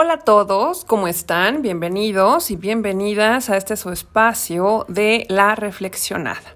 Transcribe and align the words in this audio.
Hola 0.00 0.12
a 0.12 0.18
todos, 0.20 0.84
¿cómo 0.84 1.08
están? 1.08 1.60
Bienvenidos 1.60 2.52
y 2.52 2.56
bienvenidas 2.56 3.50
a 3.50 3.56
este 3.56 3.76
su 3.76 3.90
espacio 3.90 4.84
de 4.86 5.26
la 5.28 5.56
reflexionada. 5.56 6.54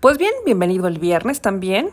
Pues 0.00 0.18
bien, 0.18 0.32
bienvenido 0.44 0.88
el 0.88 0.98
viernes 0.98 1.40
también 1.40 1.90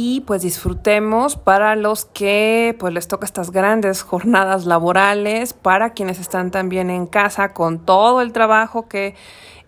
y 0.00 0.20
pues 0.20 0.42
disfrutemos 0.42 1.34
para 1.34 1.74
los 1.74 2.04
que 2.04 2.76
pues 2.78 2.94
les 2.94 3.08
toca 3.08 3.26
estas 3.26 3.50
grandes 3.50 4.02
jornadas 4.02 4.64
laborales, 4.64 5.54
para 5.54 5.90
quienes 5.90 6.20
están 6.20 6.52
también 6.52 6.88
en 6.88 7.08
casa 7.08 7.52
con 7.52 7.84
todo 7.84 8.20
el 8.20 8.32
trabajo 8.32 8.86
que 8.86 9.16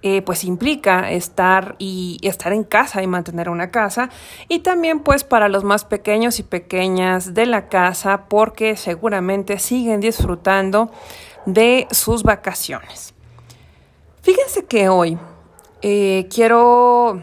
eh, 0.03 0.23
pues 0.23 0.45
implica 0.45 1.11
estar 1.11 1.75
y 1.81 2.21
estar 2.23 2.53
en 2.53 2.63
casa 2.63 3.03
y 3.03 3.09
mantener 3.09 3.49
una 3.49 3.73
casa 3.73 4.09
y 4.47 4.61
también 4.61 5.01
pues 5.01 5.25
para 5.25 5.49
los 5.49 5.65
más 5.65 5.85
pequeños 5.85 6.39
y 6.39 6.45
pequeñas 6.45 7.35
de 7.35 7.47
la 7.47 7.69
casa 7.69 8.27
porque 8.29 8.77
seguramente 8.77 9.59
siguen 9.59 9.99
disfrutando 9.99 10.93
de 11.45 11.89
sus 11.91 12.23
vacaciones. 12.23 13.15
Fíjense 14.23 14.65
que 14.65 14.89
hoy 14.89 15.19
eh, 15.83 16.29
quiero, 16.33 17.21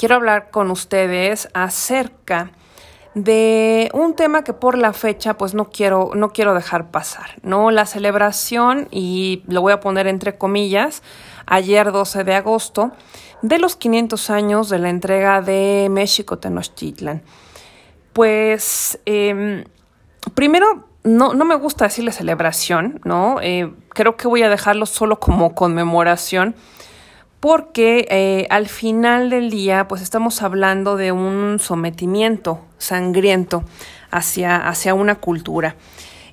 quiero 0.00 0.14
hablar 0.14 0.50
con 0.50 0.70
ustedes 0.70 1.50
acerca 1.52 2.52
de 3.14 3.90
un 3.92 4.16
tema 4.16 4.44
que 4.44 4.54
por 4.54 4.78
la 4.78 4.94
fecha 4.94 5.36
pues 5.36 5.52
no 5.52 5.68
quiero 5.68 6.12
no 6.14 6.30
quiero 6.30 6.54
dejar 6.54 6.90
pasar, 6.90 7.38
¿no? 7.42 7.70
La 7.70 7.84
celebración 7.84 8.88
y 8.90 9.42
lo 9.46 9.60
voy 9.60 9.74
a 9.74 9.80
poner 9.80 10.06
entre 10.06 10.38
comillas 10.38 11.02
ayer 11.44 11.92
12 11.92 12.24
de 12.24 12.34
agosto, 12.34 12.92
de 13.42 13.58
los 13.58 13.76
500 13.76 14.30
años 14.30 14.70
de 14.70 14.78
la 14.78 14.88
entrega 14.88 15.42
de 15.42 15.88
México 15.90 16.38
Tenochtitlan. 16.38 17.22
Pues 18.14 18.98
em, 19.04 19.64
primero 20.32 20.88
no, 21.04 21.34
no, 21.34 21.44
me 21.44 21.56
gusta 21.56 21.84
decirle 21.84 22.12
celebración, 22.12 23.02
¿no? 23.04 23.38
Eh, 23.42 23.70
creo 23.90 24.16
que 24.16 24.28
voy 24.28 24.42
a 24.44 24.48
dejarlo 24.48 24.86
solo 24.86 25.20
como 25.20 25.54
conmemoración, 25.54 26.54
porque 27.40 28.06
eh, 28.10 28.46
al 28.50 28.68
final 28.68 29.30
del 29.30 29.50
día, 29.50 29.88
pues 29.88 30.02
estamos 30.02 30.42
hablando 30.42 30.96
de 30.96 31.10
un 31.10 31.58
sometimiento 31.58 32.60
sangriento 32.78 33.64
hacia, 34.10 34.56
hacia 34.56 34.94
una 34.94 35.16
cultura. 35.16 35.76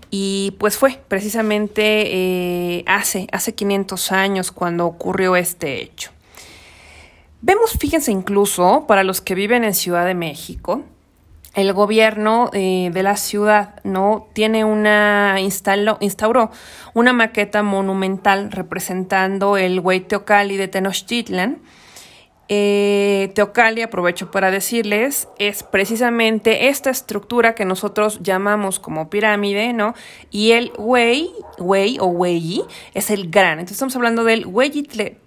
Y 0.09 0.55
pues 0.59 0.77
fue 0.77 0.99
precisamente 1.07 2.03
eh, 2.77 2.83
hace, 2.87 3.27
hace 3.31 3.55
500 3.55 4.11
años 4.11 4.51
cuando 4.51 4.85
ocurrió 4.85 5.35
este 5.35 5.81
hecho. 5.81 6.11
Vemos, 7.41 7.77
fíjense 7.79 8.11
incluso, 8.11 8.85
para 8.87 9.03
los 9.03 9.21
que 9.21 9.35
viven 9.35 9.63
en 9.63 9.73
Ciudad 9.73 10.05
de 10.05 10.15
México, 10.15 10.83
el 11.57 11.73
gobierno 11.73 12.51
eh, 12.53 12.91
de 12.93 13.03
la 13.03 13.17
ciudad 13.17 13.81
no 13.83 14.27
tiene 14.33 14.63
una 14.63 15.37
instauró 15.39 16.51
una 16.93 17.13
maqueta 17.13 17.63
monumental 17.63 18.51
representando 18.51 19.57
el 19.57 19.79
Hueyteocalli 19.79 20.55
de 20.55 20.67
Tenochtitlan 20.67 21.57
eh, 22.49 23.31
Teocali, 23.35 23.81
aprovecho 23.81 24.31
para 24.31 24.51
decirles, 24.51 25.27
es 25.37 25.63
precisamente 25.63 26.69
esta 26.69 26.89
estructura 26.89 27.55
que 27.55 27.65
nosotros 27.65 28.19
llamamos 28.21 28.79
como 28.79 29.09
pirámide, 29.09 29.73
¿no? 29.73 29.95
Y 30.31 30.51
el 30.51 30.71
Wei, 30.77 31.29
Wei 31.59 31.97
o 31.99 32.05
Wei 32.05 32.61
es 32.93 33.09
el 33.11 33.29
gran. 33.29 33.53
Entonces 33.59 33.73
estamos 33.73 33.97
hablando 33.97 34.23
del 34.23 34.45
Wei 34.45 34.71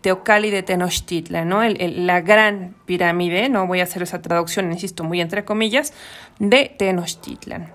Teocali 0.00 0.50
de 0.50 0.62
Tenochtitlan, 0.62 1.48
¿no? 1.48 1.60
la 1.62 2.20
gran 2.22 2.74
pirámide, 2.86 3.48
no 3.48 3.66
voy 3.66 3.80
a 3.80 3.84
hacer 3.84 4.02
esa 4.02 4.22
traducción, 4.22 4.72
insisto, 4.72 5.04
muy 5.04 5.20
entre 5.20 5.44
comillas, 5.44 5.92
de 6.38 6.74
Tenochtitlan. 6.78 7.74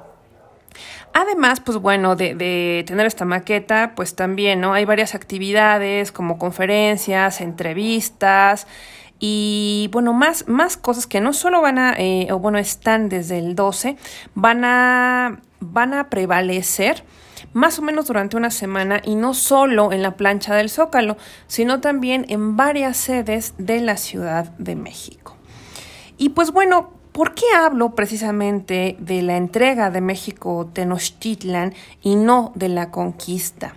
Además, 1.13 1.61
pues 1.61 1.77
bueno, 1.77 2.17
de, 2.17 2.35
de, 2.35 2.84
tener 2.85 3.05
esta 3.05 3.23
maqueta, 3.23 3.94
pues 3.95 4.16
también, 4.16 4.59
¿no? 4.59 4.73
Hay 4.73 4.84
varias 4.84 5.16
actividades 5.16 6.11
como 6.11 6.38
conferencias, 6.38 7.39
entrevistas, 7.39 8.67
y 9.20 9.90
bueno, 9.92 10.14
más, 10.14 10.48
más 10.48 10.78
cosas 10.78 11.08
que 11.08 11.22
no 11.22 11.34
solo 11.34 11.62
van 11.62 11.80
a, 11.80 11.94
eh, 11.98 12.28
o 12.31 12.40
bueno, 12.40 12.58
están 12.58 13.09
desde 13.09 13.40
el 13.40 13.56
12, 13.56 13.98
van 14.34 14.66
a, 14.66 15.40
van 15.59 15.94
a 15.94 16.09
prevalecer 16.09 17.03
más 17.53 17.80
o 17.80 17.81
menos 17.81 18.08
durante 18.08 18.36
una 18.36 18.52
semana 18.52 19.02
y 19.03 19.16
no 19.16 19.34
solo 19.34 19.92
en 19.94 20.02
la 20.02 20.18
plancha 20.18 20.56
del 20.56 20.70
Zócalo, 20.70 21.16
sino 21.48 21.80
también 21.80 22.26
en 22.30 22.58
varias 22.58 22.98
sedes 22.98 23.53
de 23.58 23.80
la 23.80 23.98
Ciudad 23.98 24.52
de 24.58 24.76
México. 24.76 25.38
Y 26.18 26.30
pues 26.30 26.52
bueno, 26.52 26.92
¿por 27.12 27.34
qué 27.34 27.46
hablo 27.56 27.96
precisamente 27.96 28.97
de 29.00 29.22
la 29.22 29.38
entrega 29.38 29.90
de 29.90 30.02
México 30.02 30.70
Tenochtitlan 30.74 31.74
y 32.02 32.16
no 32.16 32.52
de 32.56 32.70
la 32.70 32.92
conquista? 32.92 33.76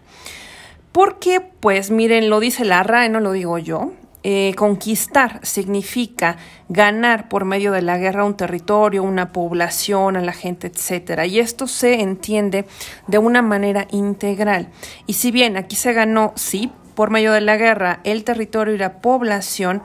Porque, 0.91 1.41
pues 1.41 1.91
miren, 1.93 2.31
lo 2.31 2.41
dice 2.41 2.65
la 2.65 2.83
RAE, 2.83 3.09
no 3.09 3.21
lo 3.21 3.31
digo 3.31 3.59
yo, 3.59 3.93
eh, 4.31 4.53
conquistar 4.57 5.41
significa 5.43 6.37
ganar 6.69 7.31
por 7.31 7.47
medio 7.47 7.73
de 7.73 7.81
la 7.81 7.97
guerra 7.97 8.27
un 8.27 8.37
territorio, 8.37 9.03
una 9.03 9.33
población, 9.33 10.19
a 10.19 10.21
la 10.21 10.35
gente, 10.35 10.67
etcétera. 10.67 11.25
Y 11.25 11.39
esto 11.39 11.67
se 11.67 12.03
entiende 12.03 12.67
de 13.07 13.17
una 13.17 13.41
manera 13.41 13.89
integral. 13.91 14.69
Y 15.07 15.15
si 15.15 15.31
bien 15.31 15.57
aquí 15.57 15.77
se 15.77 15.95
ganó, 15.95 16.35
sí, 16.37 16.71
por 16.95 17.09
medio 17.09 17.33
de 17.33 17.41
la 17.41 17.57
guerra, 17.57 18.01
el 18.05 18.23
territorio 18.25 18.75
y 18.75 18.77
la 18.77 19.01
población, 19.01 19.83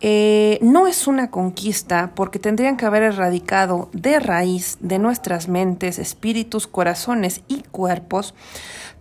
eh, 0.00 0.58
no 0.62 0.86
es 0.86 1.06
una 1.06 1.30
conquista 1.30 2.12
porque 2.14 2.38
tendrían 2.38 2.78
que 2.78 2.86
haber 2.86 3.02
erradicado 3.02 3.90
de 3.92 4.20
raíz 4.20 4.78
de 4.80 4.98
nuestras 4.98 5.48
mentes, 5.48 5.98
espíritus, 5.98 6.66
corazones 6.66 7.42
y 7.46 7.60
cuerpos 7.60 8.34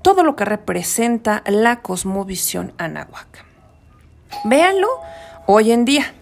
todo 0.02 0.22
lo 0.26 0.36
que 0.36 0.44
representa 0.44 1.44
la 1.48 1.82
cosmovisión 1.82 2.74
anáhuac. 2.78 3.45
Véanlo 4.44 4.88
hoy 5.48 5.72
en 5.72 5.86
día, 5.86 6.14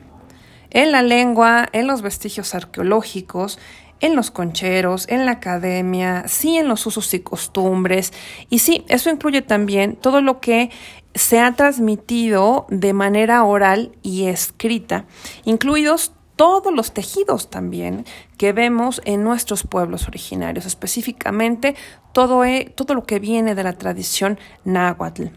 en 0.69 0.91
la 0.91 1.01
lengua, 1.01 1.67
en 1.71 1.87
los 1.87 2.01
vestigios 2.01 2.55
arqueológicos, 2.55 3.59
en 3.99 4.15
los 4.15 4.31
concheros, 4.31 5.07
en 5.07 5.25
la 5.25 5.33
academia, 5.33 6.27
sí 6.27 6.57
en 6.57 6.67
los 6.67 6.85
usos 6.85 7.13
y 7.13 7.21
costumbres. 7.21 8.11
Y 8.49 8.59
sí, 8.59 8.83
eso 8.89 9.09
incluye 9.09 9.41
también 9.41 9.95
todo 9.95 10.19
lo 10.19 10.41
que 10.41 10.71
se 11.15 11.39
ha 11.39 11.53
transmitido 11.53 12.65
de 12.69 12.91
manera 12.91 13.43
oral 13.45 13.91
y 14.01 14.25
escrita, 14.25 15.05
incluidos 15.45 16.11
todos 16.35 16.73
los 16.73 16.93
tejidos 16.93 17.49
también 17.49 18.05
que 18.37 18.51
vemos 18.51 19.01
en 19.05 19.23
nuestros 19.23 19.63
pueblos 19.63 20.07
originarios, 20.07 20.65
específicamente 20.65 21.75
todo, 22.11 22.43
e, 22.43 22.73
todo 22.75 22.95
lo 22.95 23.05
que 23.05 23.19
viene 23.19 23.55
de 23.55 23.63
la 23.63 23.73
tradición 23.73 24.39
náhuatl. 24.65 25.27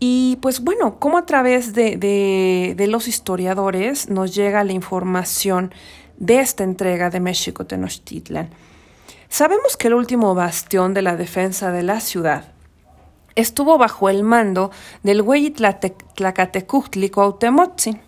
Y 0.00 0.36
pues 0.40 0.60
bueno, 0.60 0.98
¿cómo 0.98 1.18
a 1.18 1.26
través 1.26 1.74
de, 1.74 2.74
los 2.88 3.08
historiadores 3.08 4.08
nos 4.08 4.34
llega 4.34 4.62
la 4.64 4.72
información 4.72 5.72
de 6.16 6.40
esta 6.40 6.62
entrega 6.64 7.10
de 7.10 7.20
México 7.20 7.66
Tenochtitlan? 7.66 8.50
Sabemos 9.28 9.76
que 9.76 9.88
el 9.88 9.94
último 9.94 10.34
bastión 10.34 10.94
de 10.94 11.02
la 11.02 11.16
defensa 11.16 11.72
de 11.72 11.82
la 11.82 12.00
ciudad 12.00 12.52
estuvo 13.34 13.76
bajo 13.76 14.08
el 14.08 14.22
mando 14.22 14.70
del 15.02 15.22
güey 15.22 15.50
Tlacatecutli 15.50 17.10
Cuauhtemotzin. 17.10 18.00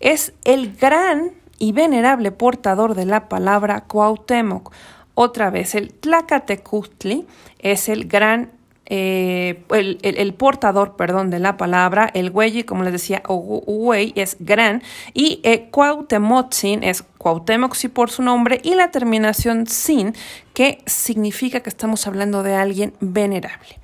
Es 0.00 0.32
el 0.44 0.76
gran 0.76 1.32
y 1.58 1.72
venerable 1.72 2.32
portador 2.32 2.94
de 2.94 3.06
la 3.06 3.28
palabra 3.28 3.82
Cuauhtémoc. 3.82 4.72
Otra 5.14 5.50
vez, 5.50 5.74
el 5.74 5.94
Tlacatecutli 5.94 7.26
es 7.58 7.88
el 7.88 8.06
gran 8.06 8.55
eh, 8.88 9.64
el, 9.70 10.34
portador, 10.34 10.96
perdón, 10.96 11.30
de 11.30 11.40
la 11.40 11.56
palabra, 11.56 12.10
el 12.14 12.30
güey, 12.30 12.62
como 12.64 12.84
les 12.84 12.92
decía, 12.92 13.22
güey 13.26 14.12
es 14.14 14.36
gran, 14.38 14.82
y 15.12 15.40
eh, 15.42 15.68
Cuauhtemotzin 15.70 16.84
es 16.84 17.02
Cuauhtémoc 17.02 17.76
por 17.92 18.10
su 18.10 18.22
nombre, 18.22 18.60
y 18.62 18.74
la 18.74 18.90
terminación 18.90 19.66
sin, 19.66 20.14
que 20.54 20.78
significa 20.86 21.60
que 21.60 21.70
estamos 21.70 22.06
hablando 22.06 22.42
de 22.42 22.54
alguien 22.54 22.94
venerable. 23.00 23.78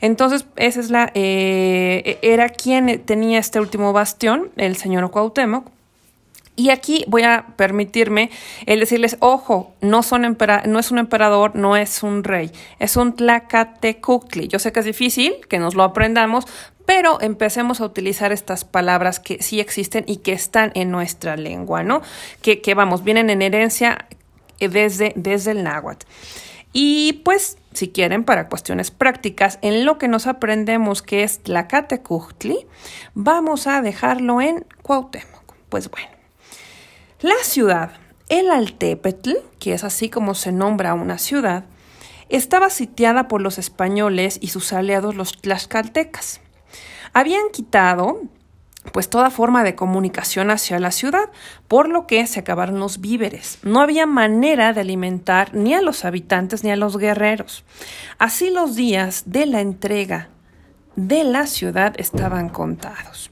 Entonces, 0.00 0.46
esa 0.56 0.80
es 0.80 0.90
la, 0.90 1.12
eh, 1.14 2.18
era 2.22 2.48
quien 2.48 3.00
tenía 3.04 3.38
este 3.38 3.60
último 3.60 3.92
bastión, 3.92 4.50
el 4.56 4.76
señor 4.76 5.10
Cuauhtémoc, 5.10 5.66
y 6.56 6.70
aquí 6.70 7.04
voy 7.08 7.22
a 7.22 7.46
permitirme 7.56 8.30
el 8.66 8.80
decirles, 8.80 9.16
ojo, 9.20 9.74
no, 9.80 10.02
son 10.02 10.36
no 10.66 10.78
es 10.78 10.90
un 10.90 10.98
emperador, 10.98 11.56
no 11.56 11.76
es 11.76 12.02
un 12.02 12.22
rey, 12.22 12.50
es 12.78 12.96
un 12.96 13.14
Tlacatecutli. 13.14 14.48
Yo 14.48 14.58
sé 14.58 14.72
que 14.72 14.80
es 14.80 14.86
difícil 14.86 15.36
que 15.48 15.58
nos 15.58 15.74
lo 15.74 15.82
aprendamos, 15.84 16.46
pero 16.84 17.20
empecemos 17.20 17.80
a 17.80 17.84
utilizar 17.84 18.32
estas 18.32 18.64
palabras 18.64 19.20
que 19.20 19.42
sí 19.42 19.60
existen 19.60 20.04
y 20.06 20.18
que 20.18 20.32
están 20.32 20.72
en 20.74 20.90
nuestra 20.90 21.36
lengua, 21.36 21.82
¿no? 21.82 22.02
Que, 22.42 22.60
que 22.60 22.74
vamos, 22.74 23.04
vienen 23.04 23.30
en 23.30 23.42
herencia 23.42 24.06
desde, 24.58 25.12
desde 25.16 25.52
el 25.52 25.62
náhuatl. 25.62 26.06
Y 26.72 27.22
pues, 27.24 27.58
si 27.72 27.88
quieren, 27.88 28.24
para 28.24 28.48
cuestiones 28.48 28.90
prácticas, 28.90 29.58
en 29.62 29.84
lo 29.84 29.98
que 29.98 30.08
nos 30.08 30.26
aprendemos 30.26 31.02
que 31.02 31.22
es 31.22 31.42
Tlacatecutli, 31.42 32.66
vamos 33.14 33.66
a 33.66 33.82
dejarlo 33.82 34.40
en 34.40 34.66
Cuauhtémoc. 34.82 35.54
Pues 35.68 35.90
bueno. 35.90 36.19
La 37.22 37.34
ciudad, 37.42 37.92
el 38.30 38.50
Altepetl, 38.50 39.32
que 39.58 39.74
es 39.74 39.84
así 39.84 40.08
como 40.08 40.34
se 40.34 40.52
nombra 40.52 40.94
una 40.94 41.18
ciudad, 41.18 41.64
estaba 42.30 42.70
sitiada 42.70 43.28
por 43.28 43.42
los 43.42 43.58
españoles 43.58 44.38
y 44.40 44.48
sus 44.48 44.72
aliados 44.72 45.14
los 45.14 45.32
tlaxcaltecas. 45.38 46.40
Habían 47.12 47.50
quitado 47.52 48.22
pues 48.92 49.10
toda 49.10 49.28
forma 49.28 49.64
de 49.64 49.74
comunicación 49.74 50.50
hacia 50.50 50.78
la 50.78 50.90
ciudad, 50.90 51.28
por 51.68 51.90
lo 51.90 52.06
que 52.06 52.26
se 52.26 52.40
acabaron 52.40 52.78
los 52.78 53.02
víveres. 53.02 53.58
No 53.62 53.82
había 53.82 54.06
manera 54.06 54.72
de 54.72 54.80
alimentar 54.80 55.54
ni 55.54 55.74
a 55.74 55.82
los 55.82 56.06
habitantes 56.06 56.64
ni 56.64 56.70
a 56.70 56.76
los 56.76 56.96
guerreros. 56.96 57.64
Así 58.16 58.48
los 58.48 58.76
días 58.76 59.24
de 59.26 59.44
la 59.44 59.60
entrega 59.60 60.30
de 60.96 61.24
la 61.24 61.46
ciudad 61.46 61.92
estaban 61.98 62.48
contados. 62.48 63.30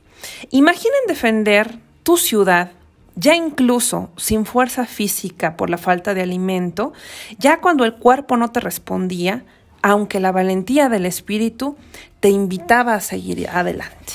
Imaginen 0.50 1.00
defender 1.06 1.78
tu 2.02 2.18
ciudad 2.18 2.72
ya 3.18 3.34
incluso 3.34 4.10
sin 4.16 4.46
fuerza 4.46 4.86
física 4.86 5.56
por 5.56 5.70
la 5.70 5.76
falta 5.76 6.14
de 6.14 6.22
alimento, 6.22 6.92
ya 7.38 7.60
cuando 7.60 7.84
el 7.84 7.96
cuerpo 7.96 8.36
no 8.36 8.52
te 8.52 8.60
respondía, 8.60 9.44
aunque 9.82 10.20
la 10.20 10.30
valentía 10.30 10.88
del 10.88 11.04
espíritu 11.04 11.76
te 12.20 12.28
invitaba 12.28 12.94
a 12.94 13.00
seguir 13.00 13.48
adelante. 13.48 14.14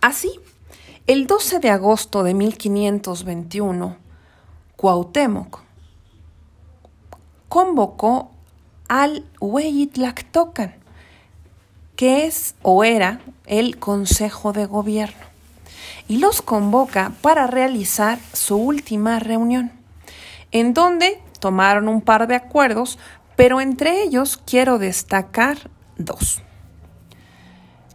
Así, 0.00 0.40
el 1.06 1.26
12 1.26 1.58
de 1.58 1.68
agosto 1.68 2.22
de 2.22 2.32
1521, 2.32 3.96
Cuauhtémoc 4.76 5.60
convocó 7.50 8.30
al 8.88 9.26
Hueyitlactocan, 9.38 10.76
que 11.94 12.26
es 12.26 12.54
o 12.62 12.84
era 12.84 13.20
el 13.44 13.78
Consejo 13.78 14.54
de 14.54 14.64
Gobierno 14.64 15.27
y 16.08 16.18
los 16.18 16.42
convoca 16.42 17.12
para 17.20 17.46
realizar 17.46 18.18
su 18.32 18.56
última 18.56 19.18
reunión, 19.18 19.72
en 20.52 20.74
donde 20.74 21.22
tomaron 21.40 21.88
un 21.88 22.00
par 22.00 22.26
de 22.26 22.34
acuerdos, 22.34 22.98
pero 23.36 23.60
entre 23.60 24.02
ellos 24.02 24.40
quiero 24.44 24.78
destacar 24.78 25.70
dos. 25.96 26.42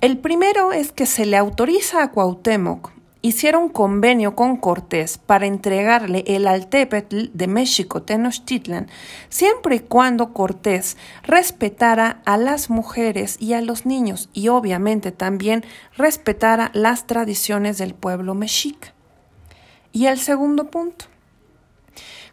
El 0.01 0.18
primero 0.18 0.74
es 0.74 0.91
que 0.91 1.06
se 1.06 1.25
le 1.25 1.38
autoriza 1.38 2.03
a 2.03 2.12
Cuauhtémoc 2.12 2.91
hiciera 3.24 3.58
un 3.58 3.70
convenio 3.70 4.36
con 4.36 4.58
Cortés 4.58 5.18
para 5.18 5.46
entregarle 5.46 6.25
el 6.28 6.46
Altepetl 6.46 7.30
de 7.34 7.48
México 7.48 8.04
Tenochtitlan, 8.04 8.90
siempre 9.30 9.78
y 9.78 9.80
cuando 9.80 10.34
Cortés 10.34 10.98
respetara 11.24 12.22
a 12.25 12.36
las 12.36 12.70
mujeres 12.70 13.38
y 13.40 13.54
a 13.54 13.62
los 13.62 13.86
niños 13.86 14.30
y 14.34 14.50
obviamente 14.50 15.14
también 15.14 15.64
respetara 15.96 16.70
las 16.74 17.08
tradiciones 17.08 17.78
del 17.78 17.96
pueblo 17.96 18.36
mexica. 18.36 18.94
Y 19.94 20.08
el 20.08 20.19
segundo 20.19 20.69
punto, 20.69 21.06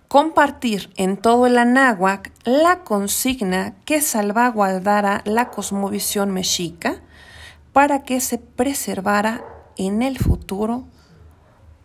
compartir 0.08 0.90
en 0.96 1.16
todo 1.16 1.46
el 1.46 1.56
Anáhuac 1.56 2.32
la 2.44 2.80
consigna 2.80 3.76
que 3.84 4.00
salvaguardara 4.00 5.22
la 5.24 5.50
cosmovisión 5.50 6.32
mexica 6.32 7.00
para 7.72 8.02
que 8.02 8.20
se 8.20 8.38
preservara 8.38 9.44
en 9.76 10.02
el 10.02 10.18
futuro 10.18 10.84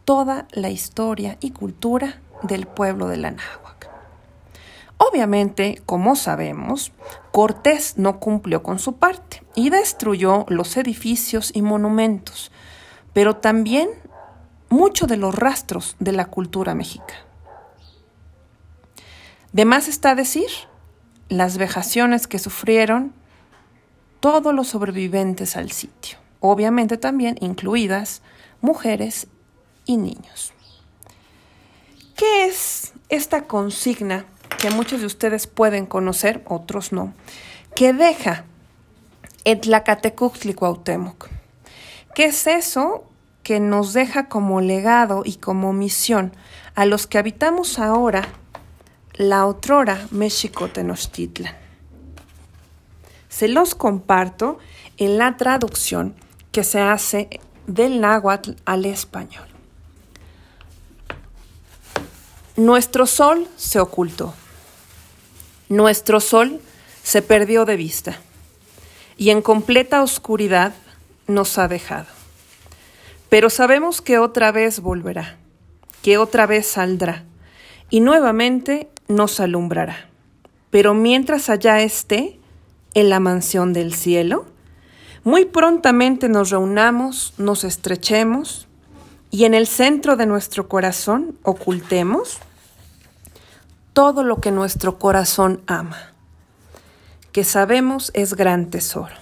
toda 0.05 0.47
la 0.51 0.69
historia 0.69 1.37
y 1.41 1.51
cultura 1.51 2.21
del 2.43 2.67
pueblo 2.67 3.07
de 3.07 3.17
la 3.17 3.31
Náhuac. 3.31 3.89
Obviamente, 4.97 5.81
como 5.85 6.15
sabemos, 6.15 6.93
Cortés 7.31 7.97
no 7.97 8.19
cumplió 8.19 8.63
con 8.63 8.79
su 8.79 8.93
parte 8.93 9.43
y 9.55 9.69
destruyó 9.69 10.45
los 10.47 10.77
edificios 10.77 11.51
y 11.53 11.61
monumentos, 11.61 12.51
pero 13.13 13.35
también 13.35 13.89
muchos 14.69 15.09
de 15.09 15.17
los 15.17 15.35
rastros 15.35 15.95
de 15.99 16.11
la 16.11 16.25
cultura 16.25 16.75
mexicana. 16.75 17.25
De 19.51 19.65
más 19.65 19.87
está 19.87 20.15
decir 20.15 20.49
las 21.29 21.57
vejaciones 21.57 22.27
que 22.27 22.39
sufrieron 22.39 23.13
todos 24.19 24.53
los 24.53 24.67
sobrevivientes 24.67 25.57
al 25.57 25.71
sitio 25.71 26.24
obviamente 26.51 26.97
también 26.97 27.37
incluidas 27.41 28.21
mujeres 28.61 29.27
y 29.85 29.97
niños. 29.97 30.53
¿Qué 32.15 32.45
es 32.45 32.93
esta 33.09 33.43
consigna 33.43 34.25
que 34.57 34.69
muchos 34.69 35.01
de 35.01 35.05
ustedes 35.05 35.47
pueden 35.47 35.85
conocer, 35.85 36.43
otros 36.47 36.91
no, 36.91 37.13
que 37.75 37.93
deja 37.93 38.45
Etlacatecutli 39.43 40.53
Cuauhtémoc? 40.53 41.29
¿Qué 42.15 42.25
es 42.25 42.47
eso 42.47 43.03
que 43.43 43.59
nos 43.59 43.93
deja 43.93 44.27
como 44.29 44.61
legado 44.61 45.23
y 45.25 45.35
como 45.35 45.73
misión 45.73 46.31
a 46.73 46.85
los 46.85 47.05
que 47.05 47.17
habitamos 47.17 47.77
ahora 47.77 48.27
la 49.13 49.45
otrora 49.45 50.07
México 50.11 50.69
Tenochtitlan? 50.69 51.53
Se 53.27 53.49
los 53.49 53.75
comparto 53.75 54.57
en 54.97 55.17
la 55.17 55.35
traducción 55.35 56.15
que 56.55 56.63
se 56.63 56.79
hace 56.79 57.41
del 57.67 57.99
náhuatl 57.99 58.51
al 58.63 58.85
español. 58.85 59.45
Nuestro 62.55 63.07
sol 63.07 63.45
se 63.57 63.81
ocultó. 63.81 64.33
Nuestro 65.67 66.21
sol 66.21 66.61
se 67.03 67.21
perdió 67.21 67.65
de 67.65 67.75
vista 67.75 68.21
y 69.17 69.31
en 69.31 69.41
completa 69.41 70.01
oscuridad 70.01 70.73
nos 71.27 71.57
ha 71.57 71.67
dejado. 71.67 72.07
Pero 73.27 73.49
sabemos 73.49 73.99
que 74.01 74.17
otra 74.17 74.53
vez 74.53 74.79
volverá, 74.79 75.35
que 76.01 76.17
otra 76.17 76.45
vez 76.45 76.67
saldrá 76.67 77.25
y 77.89 77.99
nuevamente 77.99 78.87
nos 79.09 79.41
alumbrará. 79.41 80.07
Pero 80.69 80.93
mientras 80.93 81.49
allá 81.49 81.81
esté, 81.81 82.39
en 82.93 83.09
la 83.09 83.19
mansión 83.19 83.73
del 83.73 83.93
cielo, 83.93 84.45
muy 85.25 85.45
prontamente 85.45 86.29
nos 86.29 86.51
reunamos, 86.51 87.33
nos 87.39 87.63
estrechemos 87.63 88.67
y 89.31 89.45
en 89.45 89.55
el 89.55 89.65
centro 89.65 90.15
de 90.17 90.27
nuestro 90.27 90.69
corazón 90.69 91.35
ocultemos 91.41 92.37
todo 93.91 94.23
lo 94.23 94.39
que 94.39 94.51
nuestro 94.51 94.99
corazón 94.99 95.61
ama, 95.65 96.13
que 97.31 97.43
sabemos 97.43 98.11
es 98.13 98.35
gran 98.35 98.69
tesoro. 98.69 99.15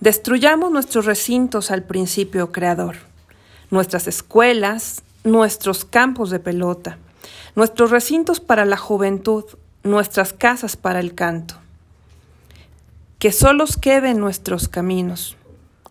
Destruyamos 0.00 0.72
nuestros 0.72 1.04
recintos 1.04 1.70
al 1.70 1.82
principio 1.82 2.50
creador, 2.50 2.96
nuestras 3.70 4.08
escuelas, 4.08 5.02
nuestros 5.24 5.84
campos 5.84 6.30
de 6.30 6.40
pelota, 6.40 6.96
nuestros 7.54 7.90
recintos 7.90 8.40
para 8.40 8.64
la 8.64 8.78
juventud, 8.78 9.44
nuestras 9.82 10.32
casas 10.32 10.78
para 10.78 11.00
el 11.00 11.14
canto 11.14 11.56
que 13.18 13.32
solos 13.32 13.76
queden 13.76 14.20
nuestros 14.20 14.68
caminos 14.68 15.36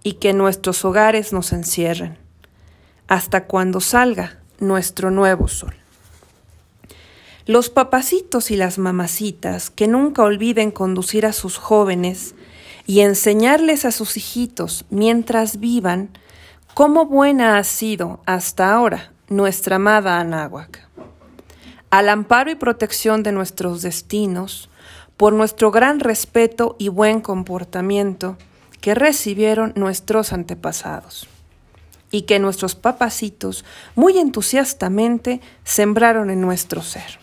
y 0.02 0.14
que 0.14 0.34
nuestros 0.34 0.86
hogares 0.86 1.34
nos 1.34 1.52
encierren, 1.52 2.18
hasta 3.08 3.46
cuando 3.46 3.82
salga 3.82 4.40
nuestro 4.60 5.12
nuevo 5.12 5.48
sol. 5.50 5.76
Los 7.46 7.70
papacitos 7.70 8.52
y 8.52 8.56
las 8.56 8.78
mamacitas 8.78 9.70
que 9.70 9.88
nunca 9.88 10.24
olviden 10.24 10.72
conducir 10.72 11.26
a 11.26 11.34
sus 11.34 11.58
jóvenes 11.58 12.36
y 12.86 13.02
enseñarles 13.02 13.84
a 13.84 13.92
sus 13.92 14.16
hijitos 14.16 14.86
mientras 14.90 15.60
vivan 15.60 16.10
cómo 16.74 17.06
buena 17.06 17.58
ha 17.58 17.64
sido 17.64 18.22
hasta 18.26 18.74
ahora 18.74 19.12
nuestra 19.30 19.76
amada 19.76 20.20
Anáhuac. 20.20 20.88
Al 21.90 22.10
amparo 22.10 22.52
y 22.52 22.56
protección 22.56 23.24
de 23.24 23.32
nuestros 23.32 23.82
destinos, 23.82 24.70
por 25.18 25.34
nuestro 25.34 25.72
gran 25.72 26.00
respeto 26.00 26.76
y 26.80 26.90
buen 26.90 27.22
comportamiento 27.22 28.38
que 28.82 28.94
recibieron 28.96 29.74
nuestros 29.76 30.32
antepasados 30.32 31.28
y 32.12 32.22
que 32.22 32.40
nuestros 32.40 32.76
papacitos 32.76 33.66
muy 33.96 34.18
entusiastamente 34.18 35.42
sembraron 35.64 36.30
en 36.30 36.40
nuestro 36.40 36.82
ser. 36.82 37.20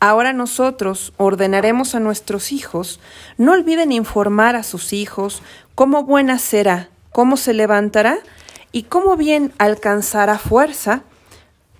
Ahora 0.00 0.32
nosotros 0.32 1.14
ordenaremos 1.16 1.94
a 1.94 2.00
nuestros 2.00 2.52
hijos, 2.52 3.00
no 3.38 3.52
olviden 3.52 3.92
informar 3.92 4.56
a 4.56 4.62
sus 4.62 4.92
hijos 4.92 5.40
cómo 5.74 6.02
buena 6.02 6.38
será, 6.38 6.90
cómo 7.12 7.36
se 7.36 7.54
levantará 7.54 8.18
y 8.72 8.82
cómo 8.82 9.16
bien 9.16 9.52
alcanzará 9.56 10.36
fuerza 10.36 11.04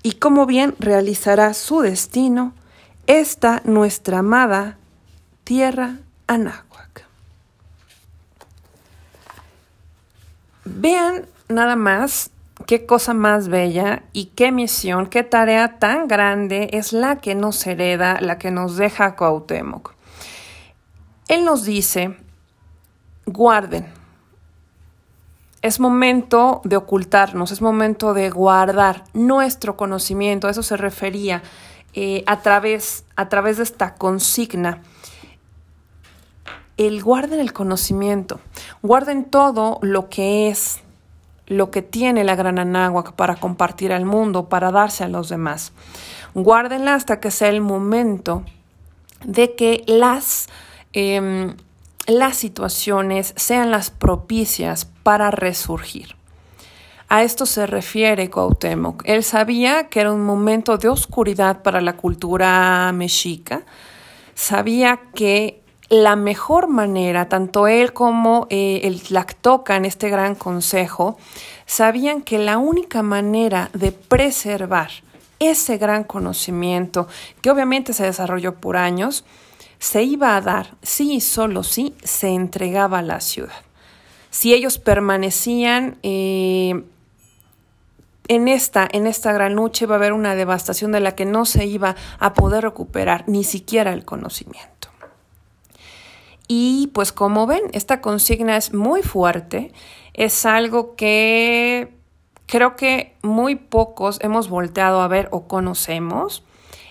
y 0.03 0.13
cómo 0.13 0.47
bien 0.47 0.75
realizará 0.79 1.53
su 1.55 1.81
destino 1.81 2.55
esta 3.07 3.61
nuestra 3.65 4.21
amada 4.21 4.79
tierra 5.45 5.99
anáhuac. 6.27 7.07
Vean 10.65 11.27
nada 11.49 11.77
más 11.77 12.31
qué 12.67 12.87
cosa 12.87 13.13
más 13.13 13.49
bella 13.49 14.03
y 14.13 14.27
qué 14.27 14.51
misión, 14.51 15.07
qué 15.07 15.23
tarea 15.23 15.79
tan 15.79 16.09
grande 16.09 16.71
es 16.73 16.93
la 16.93 17.17
que 17.17 17.35
nos 17.35 17.67
hereda, 17.67 18.19
la 18.21 18.39
que 18.39 18.51
nos 18.51 18.77
deja 18.77 19.17
Cuauhtémoc. 19.17 19.93
Él 21.29 21.45
nos 21.45 21.65
dice, 21.65 22.17
guarden. 23.27 23.87
Es 25.63 25.81
momento 25.81 26.61
de 26.65 26.77
ocultarnos, 26.77 27.51
es 27.51 27.63
momento 27.63 28.13
de 28.13 28.29
guardar 28.29 29.05
nuestro 29.15 29.77
conocimiento, 29.77 30.47
a 30.47 30.51
eso 30.51 30.63
se 30.63 30.77
refería 30.77 31.43
eh, 31.95 32.23
a, 32.27 32.41
través, 32.43 33.05
a 33.17 33.29
través 33.29 33.57
de 33.57 33.63
esta 33.63 33.95
consigna 33.95 34.83
el 36.77 37.03
guarden 37.03 37.41
el 37.41 37.53
conocimiento, 37.53 38.41
guarden 38.83 39.25
todo 39.25 39.79
lo 39.83 40.09
que 40.09 40.49
es, 40.49 40.81
lo 41.47 41.71
que 41.71 41.83
tiene 41.83 42.25
la 42.25 42.37
gran 42.37 42.59
Anáhuac 42.59 43.13
para 43.13 43.37
compartir 43.37 43.93
al 43.93 44.05
mundo, 44.05 44.49
para 44.49 44.71
darse 44.71 45.05
a 45.05 45.09
los 45.09 45.29
demás. 45.29 45.73
Guárdenla 46.35 46.95
hasta 46.95 47.21
que 47.21 47.31
sea 47.31 47.49
el 47.49 47.61
momento 47.61 48.43
de 49.25 49.55
que 49.55 49.85
las, 49.87 50.49
em, 50.93 51.57
las 52.07 52.37
situaciones 52.37 53.35
sean 53.37 53.71
las 53.71 53.91
propicias 53.91 54.87
para 55.03 55.31
resurgir. 55.31 56.17
A 57.09 57.23
esto 57.23 57.47
se 57.47 57.67
refiere 57.67 58.31
Cuauhtémoc. 58.31 59.03
Él 59.05 59.23
sabía 59.23 59.89
que 59.89 60.01
era 60.01 60.13
un 60.13 60.25
momento 60.25 60.79
de 60.79 60.89
oscuridad 60.89 61.63
para 61.63 61.81
la 61.81 61.97
cultura 61.97 62.91
mexica. 62.93 63.63
Sabía 64.35 65.01
que 65.15 65.64
la 65.89 66.17
mejor 66.17 66.69
manera, 66.69 67.29
tanto 67.29 67.67
él 67.67 67.93
como 67.93 68.47
eh, 68.51 68.81
el 68.85 69.03
Tlactoca 69.03 69.77
en 69.77 69.85
este 69.85 70.09
gran 70.09 70.35
consejo, 70.35 71.19
sabían 71.67 72.23
que 72.23 72.39
la 72.39 72.59
única 72.59 73.03
manera 73.03 73.71
de 73.75 73.93
preservar 73.93 74.91
ese 75.39 75.77
gran 75.79 76.05
conocimiento, 76.05 77.07
que 77.43 77.51
obviamente 77.51 77.93
se 77.93 78.05
desarrolló 78.05 78.55
por 78.55 78.77
años, 78.77 79.25
se 79.79 80.03
iba 80.03 80.37
a 80.37 80.41
dar 80.41 80.77
sí 80.83 81.15
y 81.15 81.21
solo 81.21 81.63
si 81.63 81.95
se 82.03 82.29
entregaba 82.29 83.01
a 83.01 83.03
la 83.03 83.21
ciudad. 83.21 83.53
Si 84.31 84.55
ellos 84.55 84.79
permanecían 84.79 85.99
eh, 86.03 86.83
en 88.29 88.49
esta, 88.49 88.89
en 88.91 89.07
esta 89.07 89.33
gran 89.33 89.55
lucha, 89.55 89.85
iba 89.85 89.95
a 89.95 89.99
haber 89.99 90.13
una 90.13 90.35
devastación 90.35 90.93
de 90.93 91.01
la 91.01 91.15
que 91.15 91.27
no 91.27 91.45
se 91.45 91.67
iba 91.67 91.95
a 92.19 92.33
poder 92.33 92.65
recuperar 92.65 93.25
ni 93.29 93.45
siquiera 93.45 93.93
el 93.93 94.05
conocimiento. 94.05 94.94
Y 96.47 96.89
pues 96.89 97.13
como 97.13 97.47
ven, 97.47 97.63
esta 97.73 98.01
consigna 98.01 98.57
es 98.57 98.75
muy 98.75 99.03
fuerte, 99.03 99.73
es 100.13 100.45
algo 100.45 100.95
que 100.95 101.95
creo 102.47 102.77
que 102.77 103.17
muy 103.23 103.57
pocos 103.57 104.19
hemos 104.21 104.49
volteado 104.49 105.01
a 105.01 105.09
ver 105.09 105.29
o 105.33 105.49
conocemos. 105.49 106.45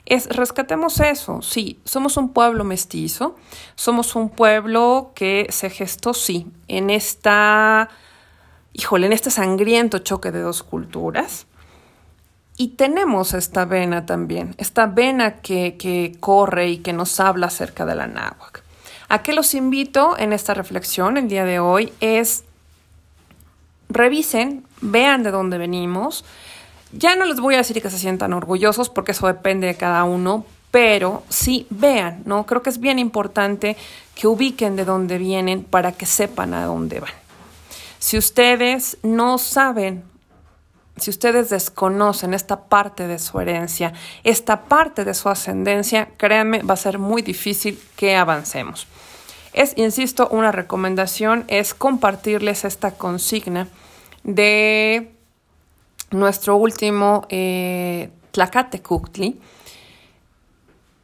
Es 0.06 0.28
rescatemos 0.28 1.00
eso, 1.00 1.42
sí, 1.42 1.80
somos 1.86 2.18
un 2.18 2.34
pueblo 2.34 2.66
mestizo, 2.66 3.38
somos 3.76 4.16
un 4.16 4.30
pueblo 4.30 5.14
que 5.16 5.48
se 5.50 5.70
gestó, 5.70 6.14
sí, 6.14 6.48
en 6.68 6.90
esta, 6.90 7.90
híjole, 8.74 9.08
en 9.08 9.14
este 9.14 9.32
sangriento 9.32 10.00
choque 10.00 10.32
de 10.32 10.42
dos 10.42 10.62
culturas. 10.64 11.48
Y 12.58 12.70
tenemos 12.70 13.34
esta 13.34 13.64
vena 13.66 14.06
también, 14.06 14.56
esta 14.58 14.88
vena 14.88 15.38
que, 15.38 15.78
que 15.78 16.18
corre 16.20 16.70
y 16.70 16.78
que 16.80 16.92
nos 16.92 17.20
habla 17.22 17.48
acerca 17.48 17.86
de 17.86 17.96
la 17.96 18.08
náhuatl. 18.08 18.60
¿A 19.10 19.22
qué 19.22 19.34
los 19.34 19.54
invito 19.54 20.18
en 20.18 20.34
esta 20.34 20.54
reflexión 20.54 21.18
el 21.18 21.28
día 21.28 21.46
de 21.46 21.60
hoy? 21.60 21.94
Es 22.00 22.44
revisen, 23.90 24.66
vean 24.82 25.24
de 25.24 25.32
dónde 25.32 25.58
venimos. 25.58 26.26
Ya 26.92 27.16
no 27.16 27.26
les 27.26 27.40
voy 27.40 27.56
a 27.56 27.58
decir 27.58 27.82
que 27.82 27.90
se 27.90 28.00
sientan 28.00 28.34
orgullosos 28.34 28.90
porque 28.90 29.12
eso 29.12 29.28
depende 29.28 29.68
de 29.68 29.76
cada 29.76 30.04
uno, 30.04 30.46
pero 30.72 31.24
sí 31.30 31.68
vean, 31.70 32.24
¿no? 32.26 32.46
Creo 32.46 32.62
que 32.62 32.70
es 32.70 32.80
bien 32.80 33.00
importante 33.00 33.78
que 34.16 34.28
ubiquen 34.28 34.76
de 34.76 34.86
dónde 34.86 35.18
vienen 35.18 35.64
para 35.64 35.92
que 35.92 36.06
sepan 36.06 36.54
a 36.54 36.66
dónde 36.66 37.00
van. 37.00 37.14
Si 38.00 38.18
ustedes 38.18 38.98
no 39.02 39.38
saben, 39.38 40.04
si 40.98 41.10
ustedes 41.10 41.50
desconocen 41.50 42.34
esta 42.34 42.66
parte 42.66 43.08
de 43.08 43.18
su 43.20 43.40
herencia, 43.40 43.94
esta 44.24 44.64
parte 44.64 45.06
de 45.06 45.14
su 45.14 45.30
ascendencia, 45.30 46.10
créanme, 46.18 46.62
va 46.62 46.76
a 46.76 46.78
ser 46.78 47.00
muy 47.00 47.22
difícil 47.22 47.80
que 47.96 48.16
avancemos. 48.16 48.88
Es, 49.54 49.74
insisto, 49.78 50.28
una 50.30 50.52
recomendación, 50.52 51.46
es 51.48 51.74
compartirles 51.74 52.66
esta 52.66 52.92
consigna 52.92 53.68
de 54.24 55.12
nuestro 56.12 56.56
último 56.56 57.26
eh. 57.30 58.10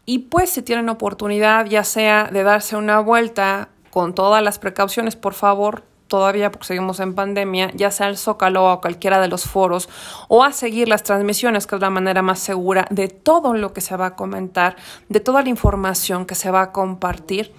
Y 0.05 0.19
pues 0.19 0.50
si 0.50 0.62
tienen 0.63 0.89
oportunidad, 0.89 1.65
ya 1.67 1.84
sea 1.84 2.29
de 2.31 2.41
darse 2.43 2.75
una 2.75 3.00
vuelta 3.00 3.69
con 3.91 4.15
todas 4.15 4.41
las 4.41 4.58
precauciones, 4.58 5.15
por 5.15 5.36
favor, 5.36 5.84
todavía 6.10 6.51
porque 6.51 6.68
seguimos 6.68 7.00
en 7.00 7.16
pandemia, 7.16 7.72
ya 7.74 7.89
sea 7.92 8.08
al 8.08 8.18
Zócalo 8.18 8.70
o 8.70 8.82
cualquiera 8.82 9.22
de 9.22 9.30
los 9.30 9.46
foros, 9.46 9.88
o 10.28 10.44
a 10.44 10.51
seguir 10.51 10.89
las 10.89 11.04
transmisiones, 11.04 11.66
que 11.68 11.75
es 11.75 11.82
la 11.82 11.89
manera 11.89 12.22
más 12.22 12.39
segura 12.39 12.86
de 12.89 13.08
todo 13.08 13.54
lo 13.54 13.72
que 13.72 13.80
se 13.80 13.96
va 13.96 14.08
a 14.08 14.16
comentar, 14.18 14.75
de 15.08 15.22
toda 15.22 15.42
la 15.42 15.50
información 15.50 16.25
que 16.25 16.36
se 16.36 16.51
va 16.51 16.62
a 16.63 16.72
compartir 16.74 17.54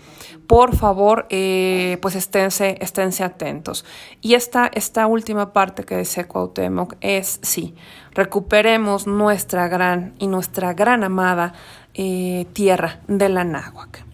por 0.50 0.74
favor, 0.74 1.26
eh, 1.30 1.96
pues 2.02 2.16
esténse, 2.16 2.76
esténse 2.80 3.22
atentos. 3.22 3.84
Y 4.20 4.34
esta, 4.34 4.68
esta 4.74 5.06
última 5.06 5.52
parte 5.52 5.84
que 5.84 5.96
dice 5.96 6.26
Cuauhtémoc 6.26 6.96
es, 7.00 7.38
sí, 7.42 7.76
recuperemos 8.14 9.06
nuestra 9.06 9.68
gran 9.68 10.12
y 10.18 10.26
nuestra 10.26 10.74
gran 10.74 11.04
amada 11.04 11.52
eh, 11.94 12.48
tierra 12.52 12.98
de 13.06 13.28
la 13.28 13.44
náhuac. 13.44 14.09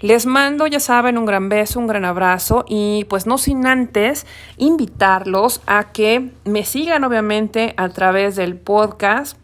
Les 0.00 0.26
mando, 0.26 0.66
ya 0.66 0.80
saben, 0.80 1.18
un 1.18 1.26
gran 1.26 1.48
beso, 1.48 1.78
un 1.78 1.86
gran 1.86 2.04
abrazo 2.04 2.64
y 2.68 3.04
pues 3.08 3.26
no 3.26 3.38
sin 3.38 3.66
antes 3.66 4.26
invitarlos 4.56 5.62
a 5.66 5.92
que 5.92 6.32
me 6.44 6.64
sigan 6.64 7.04
obviamente 7.04 7.74
a 7.76 7.88
través 7.88 8.36
del 8.36 8.56
podcast 8.56 9.38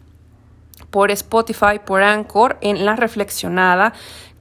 por 0.91 1.09
Spotify, 1.09 1.79
por 1.83 2.03
Anchor, 2.03 2.57
en 2.61 2.85
La 2.85 2.95
Reflexionada 2.95 3.93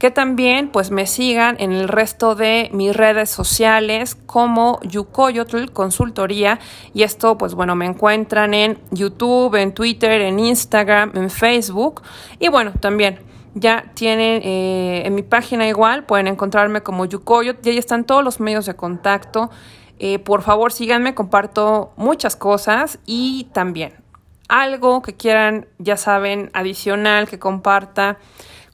que 0.02 0.11
también 0.11 0.71
pues 0.71 0.90
me 0.90 1.07
sigan 1.07 1.54
en 1.61 1.71
el 1.71 1.87
resto 1.87 2.35
de 2.35 2.71
mis 2.73 2.95
redes 2.95 3.31
sociales 3.31 4.16
como 4.16 4.81
Yucoyotl 4.83 5.66
Consultoría. 5.73 6.59
Y 6.92 7.04
esto 7.04 7.38
pues 7.38 7.54
bueno 7.54 7.76
me 7.76 7.87
encuentran 7.87 8.52
en 8.52 8.81
YouTube, 8.90 9.54
en 9.54 9.73
Twitter, 9.73 10.23
en 10.23 10.40
Instagram, 10.40 11.12
en 11.14 11.31
Facebook. 11.31 12.02
Y 12.40 12.49
bueno 12.49 12.73
también 12.81 13.21
ya 13.55 13.85
tienen 13.95 14.43
eh, 14.45 15.03
en 15.05 15.15
mi 15.15 15.23
página 15.23 15.69
igual 15.69 16.05
pueden 16.05 16.27
encontrarme 16.27 16.83
como 16.83 17.05
Yucoyot 17.05 17.65
y 17.67 17.71
ahí 17.71 17.79
están 17.79 18.05
todos 18.05 18.25
los 18.25 18.41
medios 18.41 18.67
de 18.67 18.75
contacto. 18.75 19.51
Eh, 19.99 20.19
por 20.19 20.43
favor 20.43 20.73
síganme, 20.73 21.15
comparto 21.15 21.93
muchas 21.97 22.37
cosas 22.37 22.99
y 23.07 23.49
también 23.53 24.03
algo 24.49 25.01
que 25.01 25.15
quieran, 25.15 25.67
ya 25.79 25.97
saben, 25.97 26.51
adicional 26.53 27.27
que 27.27 27.39
comparta 27.39 28.19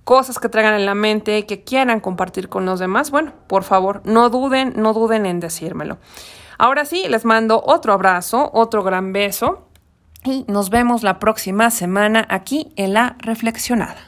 cosas 0.03 0.39
que 0.39 0.49
traigan 0.49 0.75
en 0.75 0.87
la 0.87 0.95
mente 0.95 1.47
que 1.47 1.63
quieran 1.63 2.01
compartir 2.01 2.49
con 2.49 2.67
los 2.67 2.81
demás, 2.81 3.11
bueno, 3.11 3.33
por 3.47 3.63
favor, 3.63 4.01
no 4.05 4.31
duden, 4.31 4.73
no 4.75 4.93
duden 4.93 5.27
en 5.27 5.39
decírmelo. 5.39 5.99
Ahora 6.59 6.85
sí, 6.85 7.05
les 7.09 7.25
mando 7.25 7.63
otro 7.65 7.93
abrazo, 7.93 8.51
otro 8.53 8.83
gran 8.83 9.13
beso 9.13 9.69
y 10.25 10.45
nos 10.49 10.71
vemos 10.71 11.05
la 11.05 11.21
próxima 11.21 11.71
semana 11.71 12.27
aquí 12.29 12.73
en 12.75 12.95
La 12.95 13.17
Reflexionada. 13.21 14.08